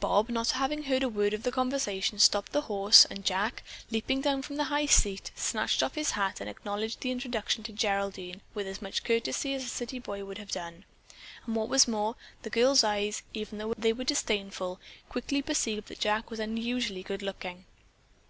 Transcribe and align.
Bob, 0.00 0.30
not 0.30 0.52
having 0.52 0.84
heard 0.84 1.02
a 1.02 1.10
word 1.10 1.34
of 1.34 1.42
the 1.42 1.52
conversation, 1.52 2.18
stopped 2.18 2.52
the 2.52 2.62
horse, 2.62 3.04
and 3.04 3.22
Jack, 3.26 3.62
leaping 3.90 4.22
down 4.22 4.40
from 4.40 4.56
the 4.56 4.64
high 4.72 4.86
seat, 4.86 5.30
snatched 5.36 5.82
off 5.82 5.94
his 5.94 6.12
hat 6.12 6.40
and 6.40 6.48
acknowledged 6.48 7.00
the 7.02 7.10
introduction 7.10 7.62
to 7.62 7.70
Geraldine 7.70 8.40
with 8.54 8.66
as 8.66 8.80
much 8.80 9.04
courtesy 9.04 9.52
as 9.52 9.62
a 9.64 9.68
city 9.68 9.98
boy 9.98 10.24
would 10.24 10.38
have 10.38 10.50
done; 10.52 10.86
and 11.44 11.54
what 11.54 11.68
was 11.68 11.86
more, 11.86 12.16
the 12.44 12.48
girl's 12.48 12.82
eyes, 12.82 13.22
even 13.34 13.58
though 13.58 13.74
they 13.76 13.92
were 13.92 14.04
disdainful, 14.04 14.80
quickly 15.10 15.42
perceived 15.42 15.88
that 15.88 16.00
Jack 16.00 16.30
was 16.30 16.40
unusually 16.40 17.02
good 17.02 17.20
looking. 17.20 17.66